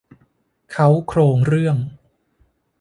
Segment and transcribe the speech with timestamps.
[0.71, 1.77] เค้าโครงเรื่อง